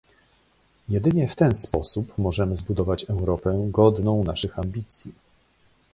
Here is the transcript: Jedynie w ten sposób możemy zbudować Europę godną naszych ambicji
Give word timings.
Jedynie 0.89 1.27
w 1.27 1.35
ten 1.35 1.53
sposób 1.53 2.17
możemy 2.17 2.57
zbudować 2.57 3.09
Europę 3.09 3.65
godną 3.71 4.23
naszych 4.23 4.59
ambicji 4.59 5.13